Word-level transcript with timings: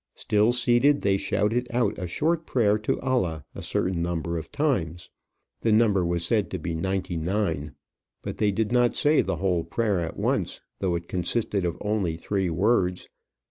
Still 0.15 0.51
seated, 0.51 1.03
they 1.03 1.15
shouted 1.17 1.67
out 1.69 1.99
a 1.99 2.07
short 2.07 2.47
prayer 2.47 2.79
to 2.79 2.99
Allah 3.01 3.45
a 3.53 3.61
certain 3.61 4.01
number 4.01 4.35
of 4.35 4.51
times. 4.51 5.11
The 5.61 5.71
number 5.71 6.03
was 6.03 6.25
said 6.25 6.49
to 6.49 6.57
be 6.57 6.73
ninety 6.73 7.17
nine. 7.17 7.73
But 8.23 8.37
they 8.37 8.51
did 8.51 8.71
not 8.71 8.95
say 8.95 9.21
the 9.21 9.35
whole 9.35 9.63
prayer 9.63 9.99
at 9.99 10.17
once, 10.17 10.59
though 10.79 10.95
it 10.95 11.07
consisted 11.07 11.65
of 11.65 11.77
only 11.81 12.17
three 12.17 12.49
words. 12.49 13.09